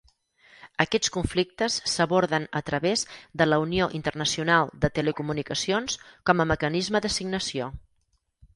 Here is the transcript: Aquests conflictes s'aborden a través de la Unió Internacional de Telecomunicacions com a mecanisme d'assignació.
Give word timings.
Aquests 0.83 1.11
conflictes 1.17 1.75
s'aborden 1.95 2.47
a 2.61 2.61
través 2.71 3.03
de 3.41 3.47
la 3.49 3.61
Unió 3.65 3.89
Internacional 4.01 4.73
de 4.87 4.93
Telecomunicacions 4.97 6.01
com 6.31 6.45
a 6.47 6.51
mecanisme 6.55 7.07
d'assignació. 7.07 7.73